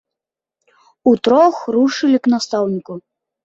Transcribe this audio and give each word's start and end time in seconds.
Утрох 1.11 1.61
рушылі 1.77 2.17
к 2.25 2.35
настаўніку. 2.37 2.93